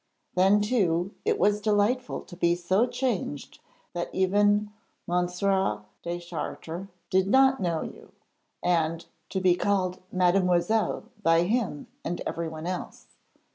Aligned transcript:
Then, 0.33 0.61
too, 0.61 1.13
it 1.25 1.37
was 1.37 1.61
delightful 1.61 2.21
to 2.21 2.35
be 2.35 2.55
so 2.55 2.87
changed 2.87 3.59
that 3.93 4.09
even 4.11 4.71
M. 5.07 5.27
Deschartres 5.27 6.87
did 7.11 7.27
not 7.27 7.59
know 7.61 7.83
you, 7.83 8.11
and 8.63 9.05
to 9.29 9.39
be 9.39 9.53
called 9.55 10.01
'Mademoiselle' 10.11 11.03
by 11.21 11.43
him 11.43 11.85
and 12.03 12.19
everyone 12.25 12.65
else. 12.65 13.09